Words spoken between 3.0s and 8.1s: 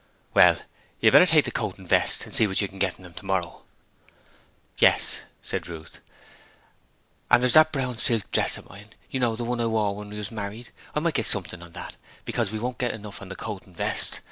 'em tomorrow.' 'Yes,' said Ruth; 'and there's that brown